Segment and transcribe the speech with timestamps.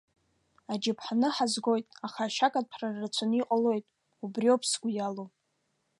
[0.71, 3.85] Аџьаԥҳаны ҳазхоит, аха ашьакаҭәара рацәаны иҟалоит,
[4.23, 5.29] убриоуп сгәы иалоу.